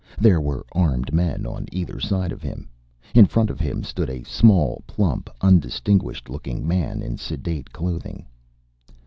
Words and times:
There 0.17 0.41
were 0.41 0.65
armed 0.71 1.13
men 1.13 1.45
on 1.45 1.67
either 1.71 1.99
side 1.99 2.31
of 2.31 2.41
him. 2.41 2.67
In 3.13 3.27
front 3.27 3.51
of 3.51 3.59
him 3.59 3.83
stood 3.83 4.09
a 4.09 4.23
small, 4.23 4.81
plump, 4.87 5.29
undistinguished 5.41 6.27
looking 6.27 6.67
man 6.67 7.03
in 7.03 7.19
sedate 7.19 7.71
clothing. 7.71 8.25